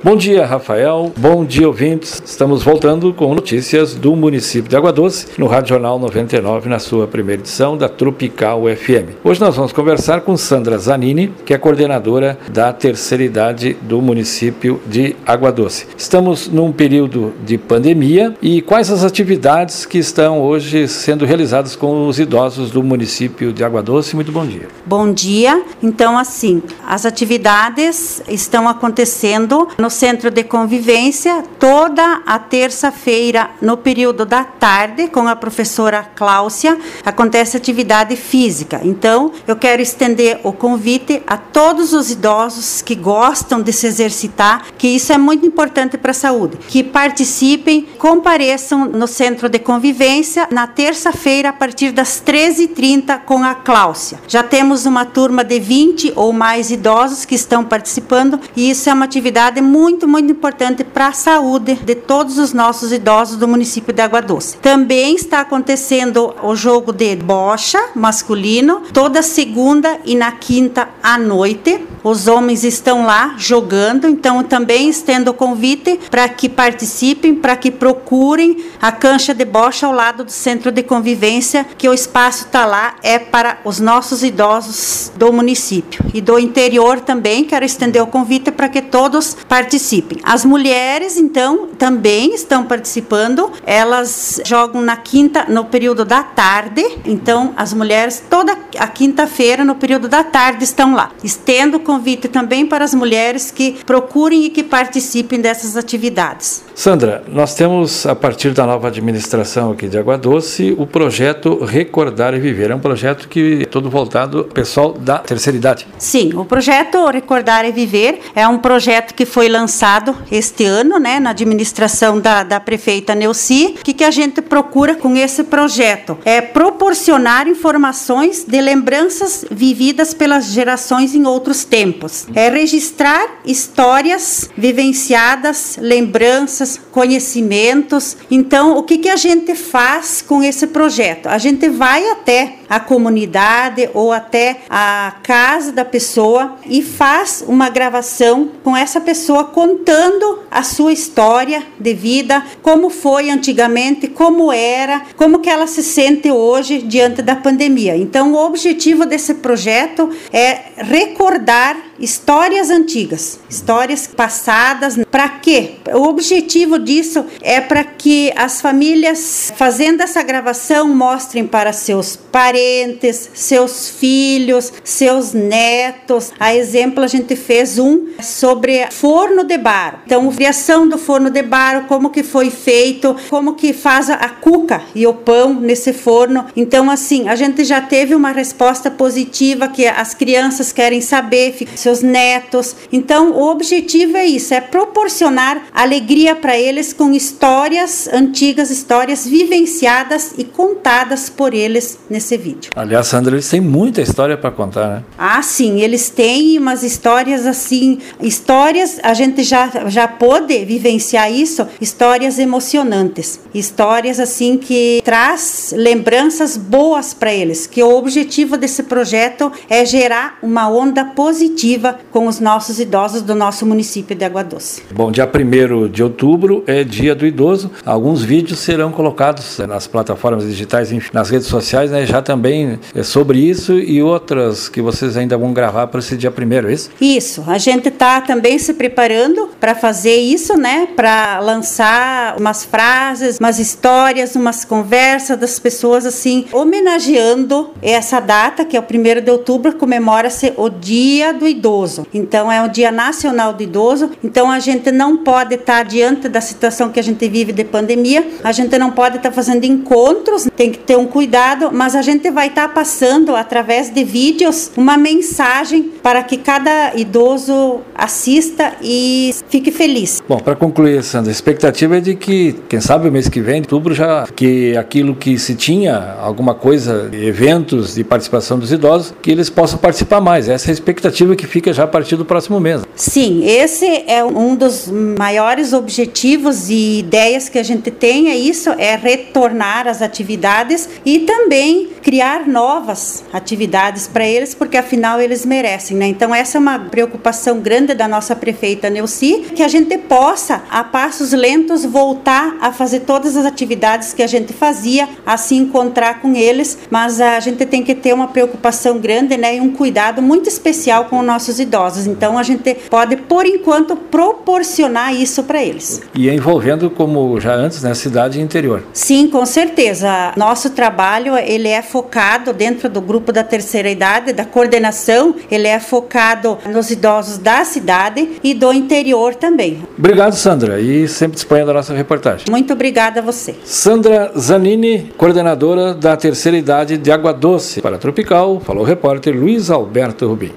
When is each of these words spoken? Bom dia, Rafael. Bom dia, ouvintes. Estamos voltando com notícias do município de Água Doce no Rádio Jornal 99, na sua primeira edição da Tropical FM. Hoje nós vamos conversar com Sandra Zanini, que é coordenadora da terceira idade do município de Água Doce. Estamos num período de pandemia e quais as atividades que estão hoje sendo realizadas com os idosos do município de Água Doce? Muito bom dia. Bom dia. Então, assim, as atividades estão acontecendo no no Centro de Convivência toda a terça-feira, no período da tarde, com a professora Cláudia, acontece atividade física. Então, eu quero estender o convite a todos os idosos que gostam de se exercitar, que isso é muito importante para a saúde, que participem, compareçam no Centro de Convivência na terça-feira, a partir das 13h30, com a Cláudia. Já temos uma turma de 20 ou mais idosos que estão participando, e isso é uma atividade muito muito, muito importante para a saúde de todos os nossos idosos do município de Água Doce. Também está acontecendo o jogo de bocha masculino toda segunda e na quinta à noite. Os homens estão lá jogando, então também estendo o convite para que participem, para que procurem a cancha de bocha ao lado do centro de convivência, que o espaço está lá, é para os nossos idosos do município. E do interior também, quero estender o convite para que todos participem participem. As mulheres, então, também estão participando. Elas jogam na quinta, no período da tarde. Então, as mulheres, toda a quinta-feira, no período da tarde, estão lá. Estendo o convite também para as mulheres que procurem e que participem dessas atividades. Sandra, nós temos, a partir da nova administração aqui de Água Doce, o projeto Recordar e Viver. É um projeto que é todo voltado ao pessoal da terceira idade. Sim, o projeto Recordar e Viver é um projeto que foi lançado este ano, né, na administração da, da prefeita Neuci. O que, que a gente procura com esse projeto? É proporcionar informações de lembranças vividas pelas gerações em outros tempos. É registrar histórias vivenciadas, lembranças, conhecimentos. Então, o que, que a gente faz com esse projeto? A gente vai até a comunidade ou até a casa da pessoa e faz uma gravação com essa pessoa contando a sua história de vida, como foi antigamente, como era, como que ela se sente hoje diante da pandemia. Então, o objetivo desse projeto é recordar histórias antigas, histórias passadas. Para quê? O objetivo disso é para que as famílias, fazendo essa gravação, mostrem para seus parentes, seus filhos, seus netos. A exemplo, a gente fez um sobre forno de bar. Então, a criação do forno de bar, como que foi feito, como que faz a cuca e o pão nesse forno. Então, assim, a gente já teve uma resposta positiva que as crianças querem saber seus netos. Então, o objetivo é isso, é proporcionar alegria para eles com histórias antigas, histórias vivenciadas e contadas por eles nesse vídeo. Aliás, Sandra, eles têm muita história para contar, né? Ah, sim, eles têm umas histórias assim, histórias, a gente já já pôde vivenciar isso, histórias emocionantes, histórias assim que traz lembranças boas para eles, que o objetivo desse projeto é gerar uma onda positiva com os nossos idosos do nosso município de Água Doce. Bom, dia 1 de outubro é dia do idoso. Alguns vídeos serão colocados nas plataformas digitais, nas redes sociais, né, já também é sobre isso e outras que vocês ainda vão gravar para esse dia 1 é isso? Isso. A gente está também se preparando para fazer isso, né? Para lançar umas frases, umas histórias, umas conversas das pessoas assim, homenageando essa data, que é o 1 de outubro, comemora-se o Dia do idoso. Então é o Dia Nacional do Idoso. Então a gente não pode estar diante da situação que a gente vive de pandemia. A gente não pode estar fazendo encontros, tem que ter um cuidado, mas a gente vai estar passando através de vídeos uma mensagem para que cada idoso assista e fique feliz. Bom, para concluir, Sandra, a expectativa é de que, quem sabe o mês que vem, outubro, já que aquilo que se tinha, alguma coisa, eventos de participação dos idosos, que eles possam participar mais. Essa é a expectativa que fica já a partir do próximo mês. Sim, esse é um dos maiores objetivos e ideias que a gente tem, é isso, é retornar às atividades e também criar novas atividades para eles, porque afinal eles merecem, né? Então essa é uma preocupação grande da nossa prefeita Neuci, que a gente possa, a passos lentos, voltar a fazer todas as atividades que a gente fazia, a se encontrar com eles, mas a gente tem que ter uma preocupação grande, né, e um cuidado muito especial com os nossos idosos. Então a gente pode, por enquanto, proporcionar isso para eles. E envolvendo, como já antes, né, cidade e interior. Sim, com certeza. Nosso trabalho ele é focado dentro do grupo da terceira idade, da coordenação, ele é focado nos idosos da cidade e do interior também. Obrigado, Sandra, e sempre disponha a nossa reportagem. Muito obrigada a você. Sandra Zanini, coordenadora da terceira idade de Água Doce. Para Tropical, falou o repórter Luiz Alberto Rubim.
Bom 0.00 0.14
dia, 0.14 0.46
Rafael. 0.46 1.12
Bom 1.16 1.44
dia, 1.44 1.66
ouvintes. 1.66 2.22
Estamos 2.24 2.62
voltando 2.62 3.12
com 3.12 3.34
notícias 3.34 3.96
do 3.96 4.14
município 4.14 4.70
de 4.70 4.76
Água 4.76 4.92
Doce 4.92 5.26
no 5.36 5.48
Rádio 5.48 5.70
Jornal 5.70 5.98
99, 5.98 6.68
na 6.68 6.78
sua 6.78 7.08
primeira 7.08 7.42
edição 7.42 7.76
da 7.76 7.88
Tropical 7.88 8.62
FM. 8.62 9.16
Hoje 9.24 9.40
nós 9.40 9.56
vamos 9.56 9.72
conversar 9.72 10.20
com 10.20 10.36
Sandra 10.36 10.78
Zanini, 10.78 11.34
que 11.44 11.52
é 11.52 11.58
coordenadora 11.58 12.38
da 12.48 12.72
terceira 12.72 13.24
idade 13.24 13.76
do 13.82 14.00
município 14.00 14.80
de 14.86 15.16
Água 15.26 15.50
Doce. 15.50 15.88
Estamos 15.96 16.46
num 16.46 16.70
período 16.70 17.34
de 17.44 17.58
pandemia 17.58 18.36
e 18.40 18.62
quais 18.62 18.92
as 18.92 19.02
atividades 19.02 19.84
que 19.84 19.98
estão 19.98 20.40
hoje 20.40 20.86
sendo 20.86 21.24
realizadas 21.24 21.74
com 21.74 22.06
os 22.06 22.20
idosos 22.20 22.70
do 22.70 22.84
município 22.84 23.52
de 23.52 23.64
Água 23.64 23.82
Doce? 23.82 24.14
Muito 24.14 24.30
bom 24.30 24.46
dia. 24.46 24.68
Bom 24.86 25.12
dia. 25.12 25.60
Então, 25.82 26.16
assim, 26.16 26.62
as 26.86 27.04
atividades 27.04 28.22
estão 28.28 28.68
acontecendo 28.68 29.66
no 29.76 29.87
no 29.88 29.90
Centro 29.90 30.30
de 30.30 30.44
Convivência 30.44 31.42
toda 31.58 32.20
a 32.26 32.38
terça-feira, 32.38 33.48
no 33.62 33.74
período 33.74 34.26
da 34.26 34.44
tarde, 34.44 35.08
com 35.08 35.26
a 35.26 35.34
professora 35.34 36.06
Cláudia, 36.14 36.78
acontece 37.06 37.56
atividade 37.56 38.14
física. 38.14 38.82
Então, 38.84 39.32
eu 39.46 39.56
quero 39.56 39.80
estender 39.80 40.40
o 40.44 40.52
convite 40.52 41.22
a 41.26 41.38
todos 41.38 41.94
os 41.94 42.10
idosos 42.10 42.82
que 42.82 42.94
gostam 42.94 43.62
de 43.62 43.72
se 43.72 43.86
exercitar, 43.86 44.66
que 44.76 44.88
isso 44.88 45.10
é 45.10 45.16
muito 45.16 45.46
importante 45.46 45.96
para 45.96 46.10
a 46.10 46.14
saúde, 46.14 46.58
que 46.68 46.84
participem, 46.84 47.88
compareçam 47.96 48.84
no 48.84 49.06
Centro 49.06 49.48
de 49.48 49.58
Convivência 49.58 50.46
na 50.50 50.66
terça-feira, 50.66 51.48
a 51.48 51.52
partir 51.54 51.92
das 51.92 52.22
13h30, 52.22 53.20
com 53.24 53.42
a 53.42 53.54
Cláudia. 53.54 54.20
Já 54.28 54.42
temos 54.42 54.84
uma 54.84 55.06
turma 55.06 55.42
de 55.42 55.58
20 55.58 56.12
ou 56.14 56.30
mais 56.30 56.70
idosos 56.70 57.24
que 57.24 57.34
estão 57.34 57.64
participando, 57.64 58.38
e 58.54 58.68
isso 58.68 58.90
é 58.90 58.92
uma 58.92 59.06
atividade 59.06 59.62
muito 59.62 59.77
muito, 59.78 60.08
muito 60.08 60.32
importante 60.32 60.82
para 60.82 61.06
a 61.06 61.12
saúde 61.12 61.76
de 61.76 61.94
todos 61.94 62.36
os 62.36 62.52
nossos 62.52 62.90
idosos 62.90 63.36
do 63.36 63.46
município 63.46 63.94
de 63.94 64.02
Água 64.02 64.20
Doce. 64.20 64.56
Também 64.56 65.14
está 65.14 65.40
acontecendo 65.40 66.34
o 66.42 66.56
jogo 66.56 66.92
de 66.92 67.14
bocha 67.14 67.78
masculino 67.94 68.82
toda 68.92 69.22
segunda 69.22 70.00
e 70.04 70.16
na 70.16 70.32
quinta 70.32 70.88
à 71.00 71.16
noite. 71.16 71.80
Os 72.02 72.26
homens 72.26 72.64
estão 72.64 73.06
lá 73.06 73.34
jogando, 73.38 74.08
então 74.08 74.42
também 74.42 74.88
estendo 74.88 75.30
o 75.30 75.34
convite 75.34 76.00
para 76.10 76.28
que 76.28 76.48
participem, 76.48 77.34
para 77.34 77.54
que 77.54 77.70
procurem 77.70 78.56
a 78.82 78.90
cancha 78.90 79.32
de 79.32 79.44
bocha 79.44 79.86
ao 79.86 79.92
lado 79.92 80.24
do 80.24 80.32
centro 80.32 80.72
de 80.72 80.82
convivência, 80.82 81.64
que 81.76 81.88
o 81.88 81.94
espaço 81.94 82.46
está 82.46 82.66
lá, 82.66 82.94
é 83.02 83.18
para 83.18 83.58
os 83.64 83.78
nossos 83.78 84.24
idosos 84.24 85.12
do 85.16 85.32
município. 85.32 86.04
E 86.12 86.20
do 86.20 86.38
interior 86.38 87.00
também, 87.00 87.44
quero 87.44 87.64
estender 87.64 88.02
o 88.02 88.06
convite 88.06 88.50
para 88.50 88.68
que 88.68 88.82
todos 88.82 89.36
participem 89.48 89.67
participem. 89.68 90.18
As 90.22 90.46
mulheres, 90.46 91.18
então, 91.18 91.68
também 91.78 92.34
estão 92.34 92.64
participando. 92.64 93.52
Elas 93.66 94.40
jogam 94.46 94.80
na 94.80 94.96
quinta, 94.96 95.44
no 95.46 95.66
período 95.66 96.06
da 96.06 96.22
tarde. 96.22 96.82
Então, 97.04 97.52
as 97.54 97.74
mulheres, 97.74 98.22
toda 98.30 98.56
a 98.78 98.86
quinta-feira, 98.86 99.64
no 99.64 99.74
período 99.74 100.08
da 100.08 100.24
tarde, 100.24 100.64
estão 100.64 100.94
lá. 100.94 101.10
Estendo 101.22 101.78
o 101.78 101.80
convite 101.80 102.28
também 102.28 102.66
para 102.66 102.84
as 102.84 102.94
mulheres 102.94 103.50
que 103.50 103.76
procurem 103.84 104.44
e 104.44 104.50
que 104.50 104.62
participem 104.62 105.40
dessas 105.40 105.76
atividades. 105.76 106.64
Sandra, 106.74 107.24
nós 107.28 107.54
temos, 107.54 108.06
a 108.06 108.14
partir 108.14 108.52
da 108.52 108.64
nova 108.64 108.88
administração 108.88 109.72
aqui 109.72 109.88
de 109.88 109.98
Água 109.98 110.16
Doce, 110.16 110.74
o 110.78 110.86
projeto 110.86 111.64
Recordar 111.64 112.34
e 112.34 112.40
Viver. 112.40 112.70
É 112.70 112.74
um 112.74 112.78
projeto 112.78 113.28
que 113.28 113.62
é 113.62 113.64
todo 113.64 113.90
voltado 113.90 114.38
ao 114.38 114.44
pessoal 114.44 114.92
da 114.92 115.18
terceira 115.18 115.56
idade. 115.56 115.88
Sim, 115.98 116.32
o 116.34 116.44
projeto 116.44 117.04
Recordar 117.10 117.64
e 117.64 117.72
Viver 117.72 118.20
é 118.34 118.46
um 118.46 118.58
projeto 118.58 119.14
que 119.14 119.26
foi 119.26 119.48
lançado 119.48 120.16
este 120.30 120.64
ano, 120.64 120.98
né, 120.98 121.18
na 121.18 121.30
administração 121.30 122.20
da, 122.20 122.44
da 122.44 122.60
prefeita 122.60 123.14
Neuci. 123.14 123.74
O 123.80 123.82
que, 123.82 123.92
que 123.92 124.04
a 124.04 124.10
gente 124.10 124.40
procura 124.40 124.94
com 124.94 125.16
esse 125.16 125.44
projeto? 125.44 126.18
É 126.24 126.40
proporcionar 126.40 127.48
informações 127.48 128.44
de 128.44 128.60
lembranças 128.68 129.46
vividas 129.50 130.12
pelas 130.12 130.52
gerações 130.52 131.14
em 131.14 131.24
outros 131.24 131.64
tempos. 131.64 132.26
É 132.34 132.50
registrar 132.50 133.40
histórias 133.46 134.50
vivenciadas, 134.56 135.78
lembranças, 135.80 136.78
conhecimentos. 136.92 138.18
Então, 138.30 138.76
o 138.76 138.82
que, 138.82 138.98
que 138.98 139.08
a 139.08 139.16
gente 139.16 139.54
faz 139.54 140.20
com 140.20 140.42
esse 140.42 140.66
projeto? 140.66 141.28
A 141.28 141.38
gente 141.38 141.66
vai 141.70 142.10
até 142.10 142.56
a 142.68 142.78
comunidade 142.78 143.88
ou 143.94 144.12
até 144.12 144.60
a 144.68 145.14
casa 145.22 145.72
da 145.72 145.84
pessoa 145.84 146.56
e 146.66 146.82
faz 146.82 147.42
uma 147.48 147.70
gravação 147.70 148.50
com 148.62 148.76
essa 148.76 149.00
pessoa 149.00 149.44
contando 149.44 150.40
a 150.50 150.62
sua 150.62 150.92
história 150.92 151.62
de 151.80 151.94
vida, 151.94 152.44
como 152.62 152.90
foi 152.90 153.30
antigamente, 153.30 154.08
como 154.08 154.52
era, 154.52 155.02
como 155.16 155.38
que 155.38 155.48
ela 155.48 155.66
se 155.66 155.82
sente 155.82 156.30
hoje 156.30 156.82
diante 156.82 157.22
da 157.22 157.34
pandemia. 157.34 157.96
Então, 157.96 158.32
o 158.32 158.36
objetivo 158.58 159.06
desse 159.06 159.34
projeto 159.34 160.10
é 160.32 160.58
recordar 160.78 161.76
histórias 161.98 162.70
antigas, 162.70 163.40
histórias 163.48 164.06
passadas. 164.06 164.98
Para 165.10 165.28
quê? 165.28 165.76
O 165.92 166.02
objetivo 166.04 166.78
disso 166.78 167.24
é 167.40 167.60
para 167.60 167.84
que 167.84 168.32
as 168.36 168.60
famílias, 168.60 169.52
fazendo 169.56 170.02
essa 170.02 170.22
gravação, 170.22 170.88
mostrem 170.94 171.46
para 171.46 171.72
seus 171.72 172.16
parentes, 172.16 173.30
seus 173.34 173.88
filhos, 173.88 174.72
seus 174.84 175.32
netos. 175.32 176.32
A 176.38 176.54
exemplo, 176.54 177.02
a 177.02 177.08
gente 177.08 177.34
fez 177.34 177.78
um 177.78 178.08
sobre 178.22 178.86
forno 178.90 179.44
de 179.44 179.58
bar. 179.58 180.02
Então, 180.06 180.28
a 180.28 180.32
criação 180.32 180.88
do 180.88 180.98
forno 180.98 181.30
de 181.30 181.42
bar, 181.42 181.86
como 181.88 182.10
que 182.10 182.22
foi 182.22 182.50
feito, 182.50 183.16
como 183.28 183.54
que 183.54 183.72
faz 183.72 184.10
a 184.10 184.28
cuca 184.28 184.82
e 184.94 185.06
o 185.06 185.14
pão 185.14 185.54
nesse 185.54 185.92
forno. 185.92 186.46
Então, 186.56 186.90
assim, 186.90 187.28
a 187.28 187.34
gente 187.34 187.64
já 187.64 187.80
teve 187.80 188.14
uma 188.14 188.32
resposta 188.48 188.90
positiva 188.90 189.68
que 189.68 189.86
as 189.86 190.14
crianças 190.14 190.72
querem 190.72 191.02
saber 191.02 191.68
seus 191.74 192.00
netos. 192.00 192.74
Então, 192.90 193.32
o 193.32 193.50
objetivo 193.50 194.16
é 194.16 194.24
isso, 194.24 194.54
é 194.54 194.60
proporcionar 194.60 195.66
alegria 195.74 196.34
para 196.34 196.58
eles 196.58 196.94
com 196.94 197.12
histórias 197.12 198.08
antigas, 198.10 198.70
histórias 198.70 199.26
vivenciadas 199.26 200.32
e 200.38 200.44
contadas 200.44 201.28
por 201.28 201.52
eles 201.52 201.98
nesse 202.08 202.38
vídeo. 202.38 202.70
Aliás, 202.74 203.08
Sandra, 203.08 203.34
eles 203.34 203.48
têm 203.48 203.60
muita 203.60 204.00
história 204.00 204.36
para 204.36 204.50
contar, 204.50 204.88
né? 204.88 205.04
Ah, 205.18 205.42
sim, 205.42 205.82
eles 205.82 206.08
têm 206.08 206.58
umas 206.58 206.82
histórias 206.82 207.44
assim, 207.44 207.98
histórias, 208.20 208.98
a 209.02 209.12
gente 209.12 209.42
já 209.42 209.70
já 209.88 210.08
pôde 210.08 210.64
vivenciar 210.64 211.30
isso, 211.30 211.66
histórias 211.80 212.38
emocionantes, 212.38 213.40
histórias 213.52 214.18
assim 214.18 214.56
que 214.56 215.02
traz 215.04 215.74
lembranças 215.76 216.56
boas 216.56 217.12
para 217.12 217.32
eles, 217.32 217.66
que 217.66 217.82
o 217.82 217.94
objetivo 217.94 218.27
desse 218.56 218.84
projeto 218.84 219.50
é 219.68 219.84
gerar 219.84 220.38
uma 220.42 220.68
onda 220.68 221.04
positiva 221.04 221.98
com 222.10 222.26
os 222.26 222.40
nossos 222.40 222.78
idosos 222.78 223.22
do 223.22 223.34
nosso 223.34 223.66
município 223.66 224.14
de 224.14 224.24
Água 224.24 224.44
Doce. 224.44 224.82
Bom, 224.92 225.10
dia 225.10 225.28
1 225.28 225.88
de 225.88 226.02
outubro 226.02 226.62
é 226.66 226.84
dia 226.84 227.14
do 227.14 227.26
idoso. 227.26 227.70
Alguns 227.84 228.22
vídeos 228.22 228.58
serão 228.60 228.92
colocados 228.92 229.58
nas 229.58 229.86
plataformas 229.86 230.44
digitais, 230.44 230.90
nas 231.12 231.30
redes 231.30 231.48
sociais, 231.48 231.90
né, 231.90 232.06
já 232.06 232.22
também 232.22 232.78
é 232.94 233.02
sobre 233.02 233.38
isso 233.38 233.78
e 233.78 234.02
outras 234.02 234.68
que 234.68 234.80
vocês 234.80 235.16
ainda 235.16 235.36
vão 235.36 235.52
gravar 235.52 235.86
para 235.86 236.00
esse 236.00 236.16
dia 236.16 236.30
1 236.30 236.68
é 236.68 236.72
isso? 236.72 236.90
Isso. 237.00 237.44
A 237.46 237.58
gente 237.58 237.88
está 237.88 238.20
também 238.20 238.58
se 238.58 238.74
preparando 238.74 239.50
para 239.60 239.74
fazer 239.74 240.16
isso, 240.16 240.56
né? 240.56 240.88
Para 240.94 241.40
lançar 241.40 242.36
umas 242.38 242.64
frases, 242.64 243.38
umas 243.38 243.58
histórias, 243.58 244.36
umas 244.36 244.64
conversas 244.64 245.38
das 245.38 245.58
pessoas 245.58 246.06
assim, 246.06 246.46
homenageando 246.52 247.70
essa 247.82 248.17
data, 248.20 248.64
que 248.64 248.76
é 248.76 248.80
o 248.80 248.82
1 248.82 249.24
de 249.24 249.30
outubro, 249.30 249.74
comemora-se 249.74 250.52
o 250.56 250.68
Dia 250.68 251.32
do 251.32 251.46
idoso. 251.46 252.06
Então 252.12 252.50
é 252.50 252.62
o 252.64 252.68
Dia 252.68 252.90
Nacional 252.90 253.52
do 253.52 253.62
Idoso. 253.62 254.10
Então 254.22 254.50
a 254.50 254.58
gente 254.58 254.90
não 254.90 255.18
pode 255.18 255.54
estar 255.54 255.84
diante 255.84 256.28
da 256.28 256.40
situação 256.40 256.90
que 256.90 257.00
a 257.00 257.02
gente 257.02 257.28
vive 257.28 257.52
de 257.52 257.64
pandemia. 257.64 258.26
A 258.42 258.52
gente 258.52 258.78
não 258.78 258.90
pode 258.90 259.16
estar 259.16 259.32
fazendo 259.32 259.64
encontros, 259.64 260.48
tem 260.56 260.70
que 260.70 260.78
ter 260.78 260.96
um 260.96 261.06
cuidado, 261.06 261.70
mas 261.72 261.94
a 261.94 262.02
gente 262.02 262.30
vai 262.30 262.48
estar 262.48 262.68
passando 262.68 263.34
através 263.34 263.90
de 263.90 264.04
vídeos 264.04 264.70
uma 264.76 264.96
mensagem 264.96 265.90
para 266.02 266.22
que 266.22 266.36
cada 266.36 266.94
idoso 266.94 267.80
assista 267.94 268.74
e 268.82 269.34
fique 269.48 269.70
feliz. 269.70 270.22
Bom, 270.28 270.38
para 270.38 270.56
concluir, 270.56 271.02
Sandra, 271.02 271.30
a 271.30 271.32
expectativa 271.32 271.96
é 271.98 272.00
de 272.00 272.14
que, 272.14 272.56
quem 272.68 272.80
sabe 272.80 273.08
o 273.08 273.12
mês 273.12 273.28
que 273.28 273.40
vem, 273.40 273.60
outubro, 273.60 273.94
já 273.94 274.26
que 274.34 274.76
aquilo 274.76 275.14
que 275.14 275.38
se 275.38 275.54
tinha, 275.54 276.16
alguma 276.20 276.54
coisa, 276.54 277.10
eventos 277.12 277.94
de 277.94 278.04
participação 278.08 278.58
dos 278.58 278.72
idosos, 278.72 279.14
que 279.22 279.30
eles 279.30 279.50
possam 279.50 279.78
participar 279.78 280.20
mais. 280.20 280.48
Essa 280.48 280.68
é 280.68 280.70
a 280.70 280.74
expectativa 280.74 281.36
que 281.36 281.46
fica 281.46 281.72
já 281.72 281.84
a 281.84 281.86
partir 281.86 282.16
do 282.16 282.24
próximo 282.24 282.58
mês. 282.58 282.82
Sim, 282.94 283.44
esse 283.44 284.04
é 284.06 284.24
um 284.24 284.56
dos 284.56 284.88
maiores 284.88 285.72
objetivos 285.72 286.68
e 286.70 286.98
ideias 287.00 287.48
que 287.48 287.58
a 287.58 287.62
gente 287.62 287.90
tem, 287.90 288.30
é 288.30 288.36
isso, 288.36 288.70
é 288.70 288.96
retornar 288.96 289.86
às 289.86 290.02
atividades 290.02 290.88
e 291.04 291.20
também 291.20 291.90
criar 292.02 292.46
novas 292.46 293.22
atividades 293.32 294.08
para 294.08 294.26
eles, 294.26 294.54
porque 294.54 294.76
afinal 294.76 295.20
eles 295.20 295.44
merecem, 295.44 295.96
né? 295.96 296.06
Então 296.06 296.34
essa 296.34 296.56
é 296.56 296.60
uma 296.60 296.78
preocupação 296.78 297.60
grande 297.60 297.94
da 297.94 298.08
nossa 298.08 298.34
prefeita 298.34 298.88
Neuci, 298.88 299.44
que 299.54 299.62
a 299.62 299.68
gente 299.68 299.96
possa, 299.98 300.62
a 300.70 300.82
passos 300.82 301.32
lentos, 301.32 301.84
voltar 301.84 302.56
a 302.60 302.72
fazer 302.72 303.00
todas 303.00 303.36
as 303.36 303.44
atividades 303.44 304.12
que 304.14 304.22
a 304.22 304.26
gente 304.26 304.52
fazia, 304.52 305.08
a 305.26 305.36
se 305.36 305.54
encontrar 305.54 306.20
com 306.20 306.34
eles, 306.34 306.78
mas 306.90 307.20
a 307.20 307.38
gente 307.40 307.66
tem 307.66 307.82
que 307.82 307.94
ter 307.98 308.12
uma 308.14 308.28
preocupação 308.28 308.98
grande, 308.98 309.36
né, 309.36 309.56
e 309.56 309.60
um 309.60 309.72
cuidado 309.72 310.22
muito 310.22 310.48
especial 310.48 311.04
com 311.06 311.18
os 311.20 311.26
nossos 311.26 311.60
idosos. 311.60 312.06
Então 312.06 312.38
a 312.38 312.42
gente 312.42 312.74
pode, 312.88 313.16
por 313.16 313.44
enquanto, 313.46 313.96
proporcionar 313.96 315.14
isso 315.14 315.42
para 315.42 315.62
eles. 315.62 316.00
E 316.14 316.28
envolvendo, 316.30 316.88
como 316.90 317.38
já 317.40 317.54
antes, 317.54 317.82
né, 317.82 317.94
cidade 317.94 318.38
e 318.38 318.42
interior. 318.42 318.82
Sim, 318.92 319.28
com 319.28 319.44
certeza. 319.44 320.32
Nosso 320.36 320.70
trabalho 320.70 321.36
ele 321.36 321.68
é 321.68 321.82
focado 321.82 322.52
dentro 322.52 322.88
do 322.88 323.00
grupo 323.00 323.32
da 323.32 323.44
terceira 323.44 323.90
idade, 323.90 324.32
da 324.32 324.44
coordenação, 324.44 325.34
ele 325.50 325.66
é 325.66 325.80
focado 325.80 326.58
nos 326.66 326.90
idosos 326.90 327.38
da 327.38 327.64
cidade 327.64 328.38
e 328.42 328.54
do 328.54 328.72
interior 328.72 329.34
também. 329.34 329.82
Obrigado, 329.98 330.34
Sandra, 330.34 330.80
e 330.80 331.08
sempre 331.08 331.34
disponha 331.34 331.64
a 331.64 331.72
nossa 331.72 331.94
reportagem. 331.94 332.46
Muito 332.50 332.72
obrigada 332.72 333.20
a 333.20 333.22
você. 333.22 333.54
Sandra 333.64 334.32
Zanini, 334.38 335.12
coordenadora 335.16 335.94
da 335.94 336.16
terceira 336.16 336.56
idade 336.56 336.96
de 336.96 337.10
Água 337.10 337.32
Doce. 337.32 337.80
Para 337.88 337.96
Tropical, 337.96 338.60
falou 338.60 338.82
o 338.82 338.86
repórter 338.86 339.34
Luiz 339.34 339.70
Alberto 339.70 340.28
Rubim. 340.28 340.52